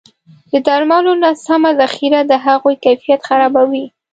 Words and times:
د 0.51 0.53
درملو 0.67 1.13
نه 1.23 1.29
سمه 1.45 1.71
ذخیره 1.81 2.21
د 2.25 2.33
هغوی 2.45 2.75
کیفیت 2.85 3.21
خرابوي. 3.27 3.85